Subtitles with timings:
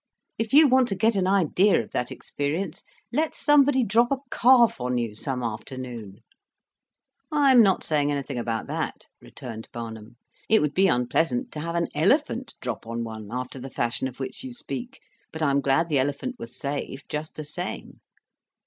[0.39, 4.81] If you want to get an idea of that experience let somebody drop a calf
[4.81, 6.21] on you some afternoon."
[7.31, 10.15] "I am not saying anything about that," returned Barnum.
[10.49, 14.19] "It would be unpleasant to have an elephant drop on one after the fashion of
[14.19, 15.01] which you speak,
[15.31, 17.99] but I am glad the elephant was saved just the same.